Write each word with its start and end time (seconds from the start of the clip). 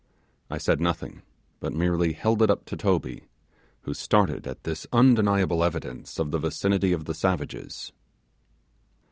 I 0.49 0.57
said 0.57 0.81
nothing, 0.81 1.21
but 1.59 1.73
merely 1.73 2.13
held 2.13 2.41
it 2.41 2.49
up 2.49 2.65
to 2.65 2.75
Toby, 2.75 3.25
who 3.81 3.93
started 3.93 4.47
at 4.47 4.63
this 4.63 4.87
undeniable 4.91 5.63
evidence 5.63 6.17
of 6.17 6.31
the 6.31 6.39
vicinity 6.39 6.91
of 6.91 7.05
the 7.05 7.13
savages. 7.13 7.91